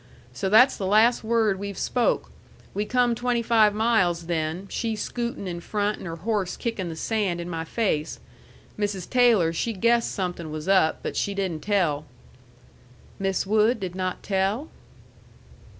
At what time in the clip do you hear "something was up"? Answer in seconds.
10.11-11.01